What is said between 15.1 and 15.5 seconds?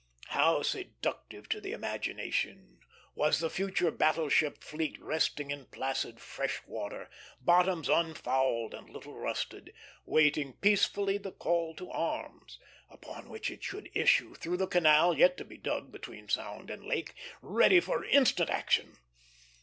yet to